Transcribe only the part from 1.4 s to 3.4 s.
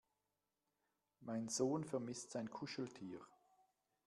Sohn vermisst sein Kuscheltier.